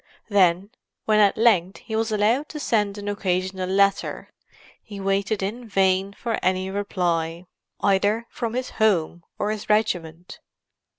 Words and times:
Then, 0.29 0.71
when 1.05 1.19
at 1.19 1.37
length 1.37 1.77
he 1.81 1.95
was 1.95 2.11
allowed 2.11 2.49
to 2.49 2.59
send 2.59 2.97
an 2.97 3.07
occasional 3.07 3.69
letter, 3.69 4.31
he 4.81 4.99
waited 4.99 5.43
in 5.43 5.69
vain 5.69 6.13
for 6.13 6.39
any 6.41 6.71
reply, 6.71 7.45
either 7.81 8.25
from 8.31 8.55
his 8.55 8.71
home 8.81 9.23
or 9.37 9.51
his 9.51 9.69
regiment. 9.69 10.39